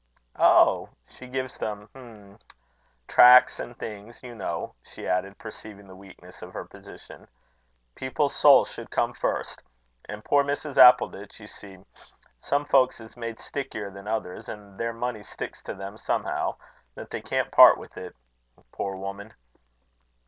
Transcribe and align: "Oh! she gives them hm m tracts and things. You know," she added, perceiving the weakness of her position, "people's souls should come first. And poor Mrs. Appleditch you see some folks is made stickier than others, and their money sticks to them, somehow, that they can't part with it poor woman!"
"Oh! 0.39 0.89
she 1.07 1.27
gives 1.27 1.59
them 1.59 1.87
hm 1.93 2.31
m 2.31 2.39
tracts 3.07 3.59
and 3.59 3.77
things. 3.77 4.23
You 4.23 4.33
know," 4.33 4.73
she 4.81 5.07
added, 5.07 5.37
perceiving 5.37 5.87
the 5.87 5.95
weakness 5.95 6.41
of 6.41 6.53
her 6.55 6.65
position, 6.65 7.27
"people's 7.93 8.35
souls 8.35 8.71
should 8.71 8.89
come 8.89 9.13
first. 9.13 9.61
And 10.05 10.25
poor 10.25 10.43
Mrs. 10.43 10.77
Appleditch 10.77 11.39
you 11.39 11.45
see 11.45 11.77
some 12.41 12.65
folks 12.65 12.99
is 12.99 13.15
made 13.15 13.39
stickier 13.39 13.91
than 13.91 14.07
others, 14.07 14.49
and 14.49 14.79
their 14.79 14.91
money 14.91 15.21
sticks 15.21 15.61
to 15.65 15.75
them, 15.75 15.97
somehow, 15.97 16.55
that 16.95 17.11
they 17.11 17.21
can't 17.21 17.51
part 17.51 17.77
with 17.77 17.95
it 17.95 18.15
poor 18.71 18.95
woman!" 18.95 19.35